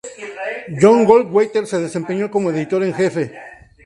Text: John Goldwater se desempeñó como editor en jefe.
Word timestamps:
John 0.81 1.05
Goldwater 1.05 1.67
se 1.67 1.77
desempeñó 1.79 2.31
como 2.31 2.49
editor 2.49 2.81
en 2.81 2.91
jefe. 2.95 3.31